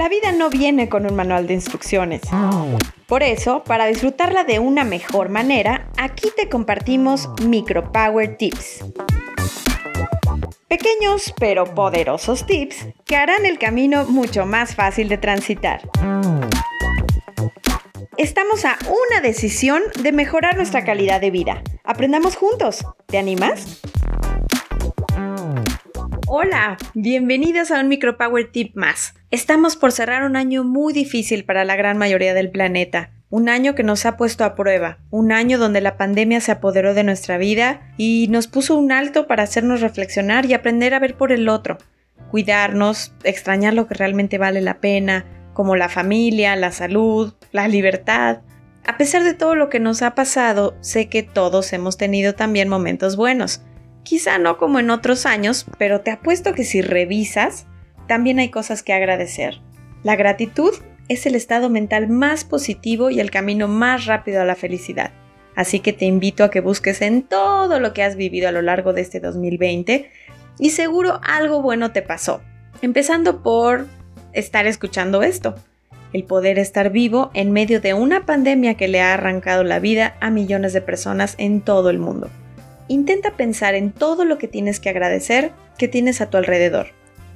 La 0.00 0.08
vida 0.08 0.32
no 0.32 0.48
viene 0.48 0.88
con 0.88 1.04
un 1.04 1.14
manual 1.14 1.46
de 1.46 1.52
instrucciones. 1.52 2.22
Por 3.06 3.22
eso, 3.22 3.62
para 3.64 3.84
disfrutarla 3.84 4.44
de 4.44 4.58
una 4.58 4.82
mejor 4.82 5.28
manera, 5.28 5.90
aquí 5.98 6.30
te 6.34 6.48
compartimos 6.48 7.28
Micro 7.44 7.92
Power 7.92 8.38
Tips. 8.38 8.82
Pequeños 10.68 11.34
pero 11.38 11.66
poderosos 11.74 12.46
tips 12.46 12.86
que 13.04 13.14
harán 13.14 13.44
el 13.44 13.58
camino 13.58 14.06
mucho 14.06 14.46
más 14.46 14.74
fácil 14.74 15.10
de 15.10 15.18
transitar. 15.18 15.82
Estamos 18.16 18.64
a 18.64 18.78
una 18.86 19.20
decisión 19.20 19.82
de 20.02 20.12
mejorar 20.12 20.56
nuestra 20.56 20.82
calidad 20.82 21.20
de 21.20 21.30
vida. 21.30 21.62
Aprendamos 21.84 22.36
juntos. 22.36 22.86
¿Te 23.04 23.18
animas? 23.18 23.82
Hola, 26.32 26.78
bienvenidos 26.94 27.72
a 27.72 27.80
un 27.80 27.88
Micro 27.88 28.16
Power 28.16 28.52
Tip 28.52 28.76
más. 28.76 29.14
Estamos 29.32 29.74
por 29.74 29.90
cerrar 29.90 30.22
un 30.22 30.36
año 30.36 30.62
muy 30.62 30.92
difícil 30.92 31.44
para 31.44 31.64
la 31.64 31.74
gran 31.74 31.98
mayoría 31.98 32.34
del 32.34 32.52
planeta. 32.52 33.10
Un 33.30 33.48
año 33.48 33.74
que 33.74 33.82
nos 33.82 34.06
ha 34.06 34.16
puesto 34.16 34.44
a 34.44 34.54
prueba, 34.54 34.98
un 35.10 35.32
año 35.32 35.58
donde 35.58 35.80
la 35.80 35.96
pandemia 35.96 36.40
se 36.40 36.52
apoderó 36.52 36.94
de 36.94 37.02
nuestra 37.02 37.36
vida 37.36 37.92
y 37.96 38.28
nos 38.30 38.46
puso 38.46 38.78
un 38.78 38.92
alto 38.92 39.26
para 39.26 39.42
hacernos 39.42 39.80
reflexionar 39.80 40.46
y 40.46 40.54
aprender 40.54 40.94
a 40.94 41.00
ver 41.00 41.16
por 41.16 41.32
el 41.32 41.48
otro, 41.48 41.78
cuidarnos, 42.30 43.12
extrañar 43.24 43.74
lo 43.74 43.88
que 43.88 43.94
realmente 43.94 44.38
vale 44.38 44.60
la 44.60 44.78
pena, 44.78 45.24
como 45.52 45.74
la 45.74 45.88
familia, 45.88 46.54
la 46.54 46.70
salud, 46.70 47.34
la 47.50 47.66
libertad. 47.66 48.42
A 48.86 48.98
pesar 48.98 49.24
de 49.24 49.34
todo 49.34 49.56
lo 49.56 49.68
que 49.68 49.80
nos 49.80 50.00
ha 50.02 50.14
pasado, 50.14 50.76
sé 50.80 51.08
que 51.08 51.24
todos 51.24 51.72
hemos 51.72 51.96
tenido 51.96 52.36
también 52.36 52.68
momentos 52.68 53.16
buenos. 53.16 53.62
Quizá 54.02 54.38
no 54.38 54.56
como 54.56 54.78
en 54.78 54.90
otros 54.90 55.26
años, 55.26 55.66
pero 55.78 56.00
te 56.00 56.10
apuesto 56.10 56.54
que 56.54 56.64
si 56.64 56.82
revisas, 56.82 57.66
también 58.06 58.38
hay 58.38 58.50
cosas 58.50 58.82
que 58.82 58.92
agradecer. 58.92 59.60
La 60.02 60.16
gratitud 60.16 60.72
es 61.08 61.26
el 61.26 61.34
estado 61.34 61.70
mental 61.70 62.08
más 62.08 62.44
positivo 62.44 63.10
y 63.10 63.20
el 63.20 63.30
camino 63.30 63.68
más 63.68 64.06
rápido 64.06 64.40
a 64.40 64.44
la 64.44 64.54
felicidad. 64.54 65.12
Así 65.56 65.80
que 65.80 65.92
te 65.92 66.06
invito 66.06 66.44
a 66.44 66.50
que 66.50 66.60
busques 66.60 67.02
en 67.02 67.22
todo 67.22 67.80
lo 67.80 67.92
que 67.92 68.02
has 68.02 68.16
vivido 68.16 68.48
a 68.48 68.52
lo 68.52 68.62
largo 68.62 68.92
de 68.92 69.02
este 69.02 69.20
2020 69.20 70.10
y 70.58 70.70
seguro 70.70 71.20
algo 71.22 71.62
bueno 71.62 71.92
te 71.92 72.02
pasó. 72.02 72.40
Empezando 72.82 73.42
por 73.42 73.86
estar 74.32 74.66
escuchando 74.66 75.22
esto, 75.22 75.54
el 76.12 76.24
poder 76.24 76.58
estar 76.58 76.90
vivo 76.90 77.30
en 77.34 77.52
medio 77.52 77.80
de 77.80 77.94
una 77.94 78.26
pandemia 78.26 78.74
que 78.74 78.88
le 78.88 79.00
ha 79.00 79.14
arrancado 79.14 79.64
la 79.64 79.80
vida 79.80 80.16
a 80.20 80.30
millones 80.30 80.72
de 80.72 80.80
personas 80.80 81.34
en 81.38 81.60
todo 81.60 81.90
el 81.90 81.98
mundo. 81.98 82.30
Intenta 82.90 83.38
pensar 83.38 83.74
en 83.74 83.90
todo 83.90 84.26
lo 84.26 84.36
que 84.36 84.48
tienes 84.48 84.80
que 84.80 84.90
agradecer 84.90 85.52
que 85.78 85.88
tienes 85.88 86.20
a 86.20 86.28
tu 86.28 86.36
alrededor 86.36 86.88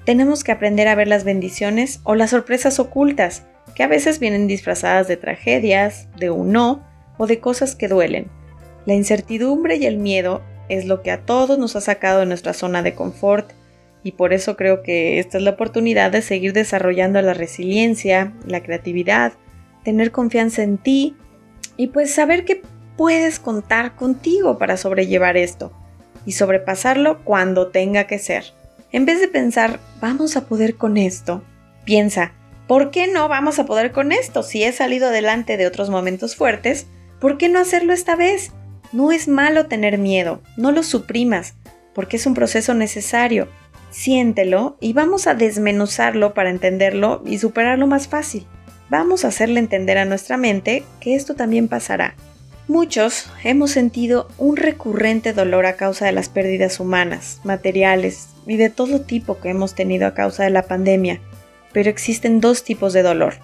tenemos 0.05 0.45
que 0.45 0.53
aprender 0.53 0.89
a 0.89 0.95
ver 0.95 1.09
las 1.09 1.25
bendiciones 1.25 2.01
o 2.05 2.15
las 2.15 2.31
sorpresas 2.31 2.79
ocultas, 2.79 3.47
que 3.75 3.83
a 3.83 3.89
veces 3.89 4.21
vienen 4.21 4.47
disfrazadas 4.47 5.09
de 5.09 5.17
tragedias, 5.17 6.09
de 6.19 6.31
un 6.31 6.53
no 6.53 6.87
o 7.17 7.27
de 7.27 7.41
cosas 7.41 7.75
que 7.75 7.89
duelen. 7.89 8.27
La 8.87 8.95
incertidumbre 8.95 9.77
y 9.77 9.87
el 9.87 9.97
miedo 9.97 10.43
es 10.69 10.85
lo 10.85 11.03
que 11.03 11.11
a 11.11 11.23
todos 11.25 11.59
nos 11.59 11.75
ha 11.77 11.81
sacado 11.81 12.21
de 12.21 12.27
nuestra 12.27 12.53
zona 12.53 12.83
de 12.83 12.95
confort 12.95 13.53
y 14.03 14.13
por 14.13 14.35
eso 14.35 14.57
creo 14.57 14.83
que 14.83 15.19
esta 15.19 15.39
es 15.39 15.45
la 15.45 15.53
oportunidad 15.53 16.11
de 16.11 16.21
seguir 16.21 16.53
desarrollando 16.53 17.21
la 17.23 17.33
resiliencia, 17.33 18.35
la 18.47 18.63
creatividad, 18.63 19.33
tener 19.83 20.11
confianza 20.11 20.63
en 20.63 20.77
ti 20.77 21.17
y 21.79 21.89
pues 21.89 22.13
saber 22.13 22.45
que 22.45 22.61
puedes 22.97 23.39
contar 23.39 23.97
contigo 23.97 24.59
para 24.59 24.77
sobrellevar 24.77 25.37
esto 25.37 25.73
y 26.27 26.33
sobrepasarlo 26.33 27.23
cuando 27.25 27.69
tenga 27.69 28.07
que 28.07 28.19
ser. 28.19 28.45
En 28.93 29.07
vez 29.07 29.21
de 29.21 29.29
pensar, 29.29 29.81
vamos 30.01 30.37
a 30.37 30.47
poder 30.47 30.77
con 30.77 30.97
esto, 30.97 31.43
piensa, 31.85 32.33
¿por 32.69 32.91
qué 32.91 33.09
no 33.09 33.29
vamos 33.29 33.59
a 33.59 33.67
poder 33.67 33.93
con 33.93 34.13
esto? 34.13 34.43
Si 34.43 34.63
he 34.63 34.73
salido 34.73 35.09
adelante 35.09 35.57
de 35.57 35.67
otros 35.67 35.91
momentos 35.91 36.37
fuertes, 36.37 36.87
¿por 37.21 37.37
qué 37.37 37.49
no 37.49 37.59
hacerlo 37.59 37.93
esta 37.93 38.17
vez? 38.17 38.53
No 38.93 39.11
es 39.11 39.27
malo 39.27 39.67
tener 39.67 39.99
miedo, 39.99 40.41
no 40.57 40.71
lo 40.71 40.83
suprimas, 40.83 41.55
porque 41.95 42.17
es 42.17 42.27
un 42.27 42.35
proceso 42.35 42.75
necesario. 42.75 43.49
Siéntelo 43.91 44.77
y 44.81 44.93
vamos 44.93 45.27
a 45.27 45.35
desmenuzarlo 45.35 46.35
para 46.35 46.51
entenderlo 46.51 47.23
y 47.27 47.39
superarlo 47.39 47.87
más 47.87 48.09
fácil. 48.09 48.47
Vamos 48.91 49.25
a 49.25 49.29
hacerle 49.29 49.61
entender 49.61 49.99
a 49.99 50.05
nuestra 50.05 50.37
mente 50.37 50.85
que 51.01 51.15
esto 51.15 51.35
también 51.35 51.69
pasará. 51.69 52.15
Muchos 52.67 53.27
hemos 53.43 53.73
sentido 53.73 54.27
un 54.39 54.57
recurrente 54.57 55.35
dolor 55.35 55.67
a 55.67 55.77
causa 55.77 56.07
de 56.07 56.13
las 56.13 56.31
pérdidas 56.31 56.81
humanas, 56.81 57.41
materiales, 57.45 58.29
y 58.47 58.57
de 58.57 58.71
todo 58.71 59.03
tipo 59.03 59.39
que 59.39 59.51
hemos 59.51 59.75
tenido 59.75 60.07
a 60.07 60.15
causa 60.15 60.45
de 60.45 60.51
la 60.51 60.63
pandemia, 60.63 61.21
pero 61.73 61.91
existen 61.91 62.41
dos 62.41 62.65
tipos 62.65 62.93
de 62.93 63.03
dolor. 63.03 63.35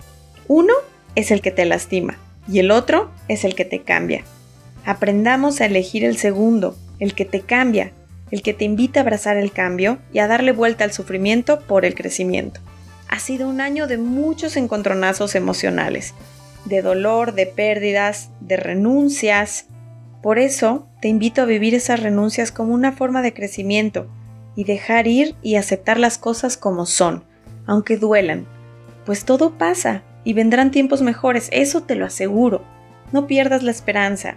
Uno 0.49 0.73
es 1.15 1.31
el 1.31 1.43
que 1.43 1.51
te 1.51 1.65
lastima 1.65 2.17
y 2.49 2.61
el 2.61 2.71
otro 2.71 3.11
es 3.29 3.45
el 3.45 3.55
que 3.55 3.65
te 3.65 3.83
cambia. 3.83 4.25
Aprendamos 4.85 5.61
a 5.61 5.67
elegir 5.67 6.05
el 6.05 6.17
segundo, 6.17 6.77
el 6.99 7.15
que 7.15 7.25
te 7.25 7.41
cambia, 7.41 7.93
el 8.31 8.43
que 8.43 8.55
te 8.55 8.65
invita 8.65 9.01
a 9.01 9.03
abrazar 9.03 9.37
el 9.37 9.53
cambio 9.53 9.99
y 10.13 10.21
a 10.21 10.29
darle 10.29 10.53
vuelta 10.53 10.85
al 10.85 10.93
sufrimiento 10.93 11.61
por 11.61 11.85
el 11.85 11.95
crecimiento. 11.95 12.61
Ha 13.09 13.19
sido 13.19 13.49
un 13.49 13.61
año 13.61 13.87
de 13.87 13.99
muchos 13.99 14.57
encontronazos 14.57 15.35
emocionales, 15.35 16.15
de 16.71 16.81
dolor, 16.81 17.35
de 17.35 17.45
pérdidas, 17.45 18.31
de 18.41 18.57
renuncias. 18.57 19.67
Por 20.23 20.39
eso 20.39 20.89
te 21.03 21.09
invito 21.09 21.43
a 21.43 21.47
vivir 21.47 21.75
esas 21.75 22.01
renuncias 22.01 22.51
como 22.51 22.73
una 22.73 22.93
forma 22.93 23.21
de 23.21 23.35
crecimiento, 23.35 24.09
y 24.57 24.65
dejar 24.65 25.07
ir 25.07 25.35
y 25.43 25.57
aceptar 25.57 25.99
las 25.99 26.19
cosas 26.19 26.57
como 26.57 26.87
son, 26.87 27.25
aunque 27.67 27.97
duelan, 27.97 28.47
pues 29.07 29.25
todo 29.25 29.57
pasa 29.57 30.03
y 30.25 30.35
vendrán 30.35 30.71
tiempos 30.71 31.03
mejores, 31.03 31.49
eso 31.53 31.83
te 31.83 31.95
lo 31.95 32.05
aseguro. 32.05 32.63
No 33.13 33.27
pierdas 33.27 33.63
la 33.63 33.71
esperanza. 33.71 34.37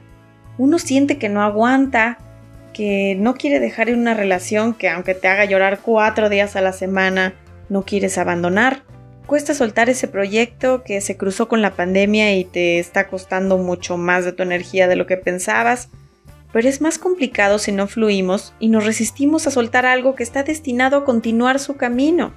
Uno 0.58 0.80
siente 0.80 1.18
que 1.18 1.30
no 1.30 1.42
aguanta, 1.42 2.18
que 2.74 3.16
no 3.20 3.36
quiere 3.36 3.60
dejar 3.60 3.90
en 3.90 4.00
una 4.00 4.14
relación 4.14 4.74
que 4.74 4.90
aunque 4.90 5.14
te 5.14 5.28
haga 5.28 5.46
llorar 5.46 5.80
cuatro 5.82 6.30
días 6.30 6.56
a 6.56 6.62
la 6.62 6.74
semana, 6.74 7.34
no 7.70 7.84
quieres 7.84 8.18
abandonar. 8.18 8.84
Cuesta 9.34 9.56
soltar 9.56 9.90
ese 9.90 10.08
proyecto 10.08 10.84
que 10.84 11.02
se 11.02 11.18
cruzó 11.18 11.48
con 11.48 11.64
la 11.64 11.74
pandemia 11.74 12.36
y 12.36 12.46
te 12.46 12.78
está 12.78 13.08
costando 13.08 13.58
mucho 13.58 13.98
más 13.98 14.26
de 14.26 14.32
tu 14.32 14.44
energía 14.44 14.88
de 14.88 14.96
lo 14.96 15.08
que 15.08 15.18
pensabas 15.18 15.90
pero 16.52 16.70
es 16.70 16.82
más 16.82 17.00
complicado 17.00 17.58
si 17.58 17.72
no 17.72 17.88
fluimos 17.88 18.54
y 18.60 18.68
nos 18.68 18.86
resistimos 18.86 19.48
a 19.48 19.50
soltar 19.50 19.88
algo 19.88 20.14
que 20.14 20.22
está 20.22 20.44
destinado 20.44 20.98
a 20.98 21.04
continuar 21.04 21.58
su 21.58 21.78
camino, 21.78 22.32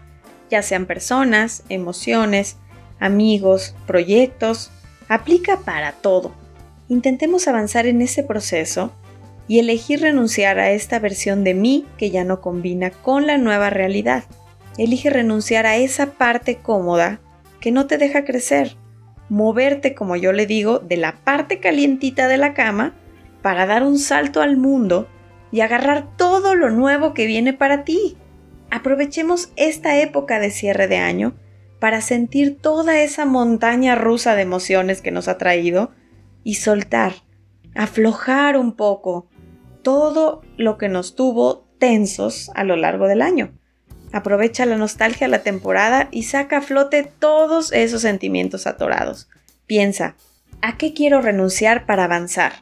ya 0.48 0.62
sean 0.62 0.86
personas, 0.86 1.64
emociones, 1.68 2.56
amigos, 2.98 3.74
proyectos, 3.86 4.70
aplica 5.06 5.58
para 5.66 5.92
todo. 5.92 6.32
Intentemos 6.88 7.46
avanzar 7.46 7.84
en 7.84 8.00
ese 8.00 8.22
proceso 8.22 8.90
y 9.48 9.58
elegir 9.58 10.00
renunciar 10.00 10.58
a 10.58 10.70
esta 10.70 10.98
versión 10.98 11.44
de 11.44 11.52
mí 11.52 11.84
que 11.98 12.10
ya 12.10 12.24
no 12.24 12.40
combina 12.40 12.90
con 12.90 13.26
la 13.26 13.36
nueva 13.36 13.68
realidad. 13.68 14.24
Elige 14.78 15.10
renunciar 15.10 15.66
a 15.66 15.76
esa 15.76 16.12
parte 16.12 16.56
cómoda 16.56 17.20
que 17.60 17.70
no 17.70 17.86
te 17.86 17.98
deja 17.98 18.24
crecer, 18.24 18.76
moverte, 19.28 19.94
como 19.94 20.16
yo 20.16 20.32
le 20.32 20.46
digo, 20.46 20.78
de 20.78 20.96
la 20.96 21.16
parte 21.24 21.60
calientita 21.60 22.28
de 22.28 22.36
la 22.36 22.54
cama 22.54 22.94
para 23.42 23.66
dar 23.66 23.82
un 23.82 23.98
salto 23.98 24.42
al 24.42 24.56
mundo 24.56 25.08
y 25.50 25.60
agarrar 25.60 26.16
todo 26.16 26.54
lo 26.54 26.70
nuevo 26.70 27.14
que 27.14 27.26
viene 27.26 27.52
para 27.52 27.84
ti. 27.84 28.16
Aprovechemos 28.70 29.52
esta 29.56 29.98
época 29.98 30.38
de 30.38 30.50
cierre 30.50 30.88
de 30.88 30.98
año 30.98 31.34
para 31.78 32.00
sentir 32.00 32.58
toda 32.58 33.00
esa 33.00 33.24
montaña 33.24 33.94
rusa 33.94 34.34
de 34.34 34.42
emociones 34.42 35.02
que 35.02 35.10
nos 35.10 35.28
ha 35.28 35.38
traído 35.38 35.92
y 36.42 36.54
soltar, 36.54 37.14
aflojar 37.74 38.56
un 38.56 38.72
poco 38.72 39.28
todo 39.82 40.42
lo 40.56 40.78
que 40.78 40.88
nos 40.88 41.14
tuvo 41.14 41.66
tensos 41.78 42.50
a 42.54 42.64
lo 42.64 42.76
largo 42.76 43.06
del 43.06 43.22
año. 43.22 43.52
Aprovecha 44.12 44.66
la 44.66 44.76
nostalgia 44.76 45.28
la 45.28 45.42
temporada 45.42 46.08
y 46.10 46.24
saca 46.24 46.58
a 46.58 46.62
flote 46.62 47.10
todos 47.18 47.72
esos 47.72 48.02
sentimientos 48.02 48.66
atorados. 48.66 49.28
Piensa, 49.66 50.16
¿a 50.62 50.78
qué 50.78 50.94
quiero 50.94 51.20
renunciar 51.20 51.86
para 51.86 52.04
avanzar? 52.04 52.52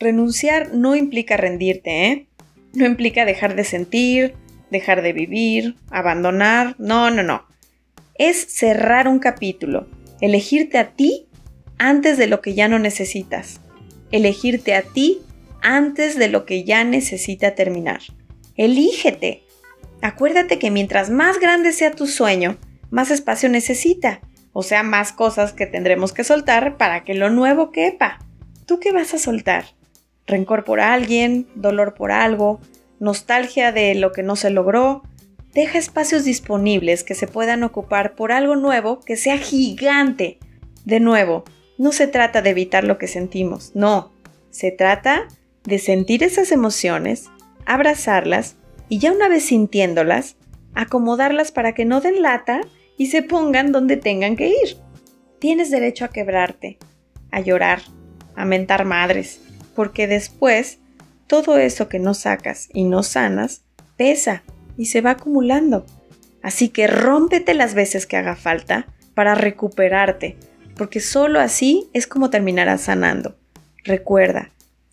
Renunciar 0.00 0.74
no 0.74 0.96
implica 0.96 1.36
rendirte, 1.36 2.06
¿eh? 2.06 2.26
No 2.72 2.86
implica 2.86 3.24
dejar 3.24 3.54
de 3.54 3.64
sentir, 3.64 4.34
dejar 4.70 5.02
de 5.02 5.12
vivir, 5.12 5.76
abandonar, 5.90 6.74
no, 6.78 7.10
no, 7.10 7.22
no. 7.22 7.46
Es 8.16 8.44
cerrar 8.48 9.06
un 9.06 9.18
capítulo, 9.18 9.88
elegirte 10.20 10.78
a 10.78 10.90
ti 10.90 11.28
antes 11.78 12.18
de 12.18 12.26
lo 12.26 12.40
que 12.40 12.54
ya 12.54 12.66
no 12.66 12.78
necesitas, 12.78 13.60
elegirte 14.10 14.74
a 14.74 14.82
ti 14.82 15.20
antes 15.62 16.18
de 16.18 16.28
lo 16.28 16.44
que 16.44 16.64
ya 16.64 16.84
necesita 16.84 17.54
terminar. 17.54 18.00
Elígete. 18.56 19.43
Acuérdate 20.04 20.58
que 20.58 20.70
mientras 20.70 21.08
más 21.08 21.40
grande 21.40 21.72
sea 21.72 21.90
tu 21.90 22.06
sueño, 22.06 22.58
más 22.90 23.10
espacio 23.10 23.48
necesita, 23.48 24.20
o 24.52 24.62
sea, 24.62 24.82
más 24.82 25.12
cosas 25.12 25.54
que 25.54 25.64
tendremos 25.64 26.12
que 26.12 26.24
soltar 26.24 26.76
para 26.76 27.04
que 27.04 27.14
lo 27.14 27.30
nuevo 27.30 27.72
quepa. 27.72 28.18
¿Tú 28.66 28.80
qué 28.80 28.92
vas 28.92 29.14
a 29.14 29.18
soltar? 29.18 29.64
rencor 30.26 30.64
por 30.64 30.80
alguien, 30.80 31.46
dolor 31.54 31.94
por 31.94 32.12
algo, 32.12 32.60
nostalgia 33.00 33.72
de 33.72 33.94
lo 33.94 34.12
que 34.12 34.22
no 34.22 34.36
se 34.36 34.50
logró. 34.50 35.04
deja 35.54 35.78
espacios 35.78 36.24
disponibles 36.24 37.02
que 37.02 37.14
se 37.14 37.26
puedan 37.26 37.62
ocupar 37.62 38.14
por 38.14 38.30
algo 38.30 38.56
nuevo 38.56 39.00
que 39.00 39.16
sea 39.16 39.38
gigante. 39.38 40.38
De 40.84 41.00
nuevo, 41.00 41.44
no 41.78 41.92
se 41.92 42.08
trata 42.08 42.42
de 42.42 42.50
evitar 42.50 42.84
lo 42.84 42.98
que 42.98 43.08
sentimos, 43.08 43.72
no, 43.74 44.12
se 44.50 44.70
trata 44.70 45.28
de 45.64 45.78
sentir 45.78 46.22
esas 46.22 46.52
emociones, 46.52 47.30
abrazarlas 47.64 48.56
y 48.88 48.98
ya 48.98 49.12
una 49.12 49.28
vez 49.28 49.46
sintiéndolas, 49.46 50.36
acomodarlas 50.74 51.52
para 51.52 51.72
que 51.72 51.84
no 51.84 52.00
den 52.00 52.22
lata 52.22 52.60
y 52.96 53.06
se 53.06 53.22
pongan 53.22 53.72
donde 53.72 53.96
tengan 53.96 54.36
que 54.36 54.48
ir. 54.48 54.76
Tienes 55.38 55.70
derecho 55.70 56.04
a 56.04 56.08
quebrarte, 56.08 56.78
a 57.30 57.40
llorar, 57.40 57.82
a 58.34 58.44
mentar 58.44 58.84
madres, 58.84 59.40
porque 59.74 60.06
después 60.06 60.78
todo 61.26 61.58
eso 61.58 61.88
que 61.88 61.98
no 61.98 62.14
sacas 62.14 62.68
y 62.72 62.84
no 62.84 63.02
sanas 63.02 63.62
pesa 63.96 64.42
y 64.76 64.86
se 64.86 65.00
va 65.00 65.10
acumulando. 65.10 65.86
Así 66.42 66.68
que 66.68 66.86
rómpete 66.86 67.54
las 67.54 67.74
veces 67.74 68.06
que 68.06 68.16
haga 68.16 68.36
falta 68.36 68.86
para 69.14 69.34
recuperarte, 69.34 70.36
porque 70.76 71.00
solo 71.00 71.40
así 71.40 71.88
es 71.92 72.06
como 72.06 72.30
terminarás 72.30 72.82
sanando. 72.82 73.36
Recuerda, 73.82 74.50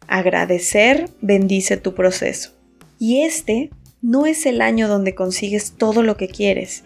agradecer 0.07 1.09
bendice 1.21 1.77
tu 1.77 1.93
proceso. 1.93 2.51
Y 2.99 3.23
este 3.23 3.71
no 4.01 4.25
es 4.25 4.45
el 4.45 4.61
año 4.61 4.87
donde 4.87 5.15
consigues 5.15 5.73
todo 5.77 6.03
lo 6.03 6.17
que 6.17 6.27
quieres. 6.27 6.83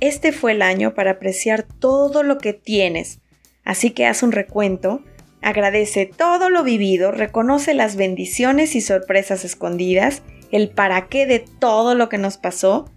Este 0.00 0.32
fue 0.32 0.52
el 0.52 0.62
año 0.62 0.94
para 0.94 1.12
apreciar 1.12 1.62
todo 1.62 2.22
lo 2.22 2.38
que 2.38 2.52
tienes. 2.52 3.20
Así 3.64 3.90
que 3.90 4.06
haz 4.06 4.22
un 4.22 4.32
recuento, 4.32 5.02
agradece 5.40 6.06
todo 6.06 6.50
lo 6.50 6.64
vivido, 6.64 7.12
reconoce 7.12 7.74
las 7.74 7.96
bendiciones 7.96 8.74
y 8.74 8.80
sorpresas 8.80 9.44
escondidas, 9.44 10.22
el 10.50 10.70
para 10.70 11.08
qué 11.08 11.26
de 11.26 11.38
todo 11.40 11.94
lo 11.94 12.08
que 12.08 12.18
nos 12.18 12.36
pasó 12.36 12.90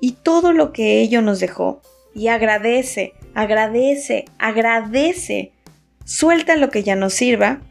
y 0.00 0.12
todo 0.12 0.52
lo 0.52 0.72
que 0.72 1.00
ello 1.00 1.22
nos 1.22 1.40
dejó. 1.40 1.82
Y 2.14 2.28
agradece, 2.28 3.14
agradece, 3.34 4.24
agradece. 4.38 5.52
Suelta 6.04 6.56
lo 6.56 6.70
que 6.70 6.82
ya 6.82 6.94
no 6.96 7.10
sirva 7.10 7.62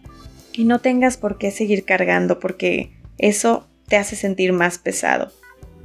y 0.51 0.65
no 0.65 0.79
tengas 0.79 1.17
por 1.17 1.37
qué 1.37 1.51
seguir 1.51 1.85
cargando 1.85 2.39
porque 2.39 2.91
eso 3.17 3.67
te 3.93 3.97
hace 3.97 4.15
sentir 4.15 4.53
más 4.53 4.79
pesado. 4.79 5.31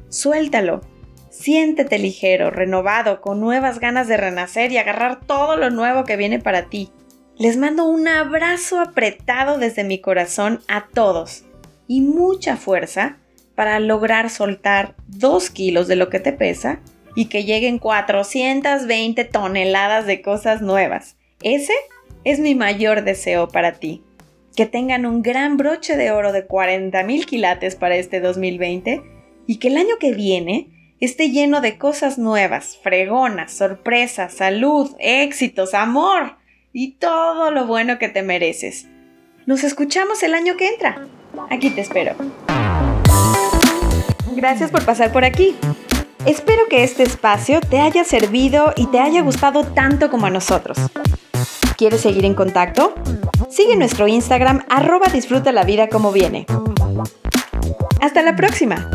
Suéltalo. 0.09 0.81
Siéntete 1.29 1.99
ligero, 1.99 2.51
renovado, 2.51 3.21
con 3.21 3.39
nuevas 3.39 3.81
ganas 3.81 4.09
de 4.09 4.17
renacer 4.17 4.73
y 4.73 4.79
agarrar 4.79 5.21
todo 5.27 5.59
lo 5.59 5.69
nuevo 5.69 6.05
que 6.05 6.17
viene 6.17 6.39
para 6.39 6.71
ti. 6.71 6.91
Les 7.37 7.59
mando 7.59 7.85
un 7.85 8.09
abrazo 8.09 8.81
apretado 8.81 9.59
desde 9.59 9.85
mi 9.85 10.01
corazón 10.01 10.63
a 10.69 10.87
todos 10.87 11.45
y 11.87 12.01
mucha 12.01 12.57
fuerza 12.57 13.19
para 13.55 13.79
lograr 13.79 14.31
soltar 14.31 14.95
2 15.09 15.51
kilos 15.51 15.87
de 15.87 15.97
lo 15.97 16.09
que 16.09 16.19
te 16.19 16.33
pesa 16.33 16.81
y 17.15 17.27
que 17.27 17.45
lleguen 17.45 17.79
420 17.79 19.23
toneladas 19.25 20.07
de 20.07 20.23
cosas 20.23 20.63
nuevas. 20.63 21.17
Ese 21.43 21.75
es 22.25 22.41
mi 22.41 22.55
mayor 22.55 23.05
deseo 23.05 23.49
para 23.49 23.73
ti. 23.73 24.03
Que 24.59 24.67
tengan 24.67 25.07
un 25.07 25.23
gran 25.23 25.57
broche 25.57 25.97
de 25.97 26.11
oro 26.11 26.33
de 26.33 26.45
40 26.45 27.05
mil 27.05 27.27
quilates 27.27 27.77
para 27.77 27.95
este 27.95 28.19
2020 28.19 29.05
y 29.47 29.61
que 29.61 29.69
el 29.69 29.77
año 29.77 29.99
que 30.01 30.13
viene 30.13 30.97
esté 30.99 31.31
lleno 31.31 31.61
de 31.61 31.79
cosas 31.79 32.19
nuevas, 32.19 32.77
fregonas, 32.83 33.53
sorpresas, 33.53 34.35
salud, 34.35 34.97
éxitos, 34.99 35.75
amor 35.75 36.39
y 36.73 36.95
todo 36.95 37.53
lo 37.53 37.69
bueno 37.69 38.01
que 38.01 38.09
te 38.09 38.25
mereces. 38.25 38.89
Nos 39.47 39.63
escuchamos 39.63 40.25
el 40.25 40.35
año 40.35 40.57
que 40.57 40.71
entra. 40.71 41.07
Aquí 41.51 41.71
te 41.71 41.83
espero. 41.83 42.17
Gracias 44.35 44.73
por 44.73 44.85
pasar 44.85 45.13
por 45.13 45.25
aquí. 45.25 45.55
Espero 46.27 46.67
que 46.69 46.83
este 46.83 47.05
espacio 47.05 47.61
te 47.61 47.79
haya 47.79 48.03
servido 48.03 48.73
y 48.75 48.89
te 48.89 48.99
haya 48.99 49.23
gustado 49.23 49.63
tanto 49.63 50.11
como 50.11 50.27
a 50.27 50.31
nosotros. 50.31 50.79
¿Quieres 51.77 52.01
seguir 52.01 52.25
en 52.25 52.35
contacto? 52.35 52.93
Sigue 53.51 53.77
nuestro 53.77 54.07
Instagram 54.07 54.65
arroba 54.69 55.09
disfruta 55.09 55.53
la 55.53 55.65
vida 55.65 55.89
como 55.89 56.13
viene. 56.13 56.47
Hasta 58.01 58.23
la 58.23 58.37
próxima. 58.37 58.91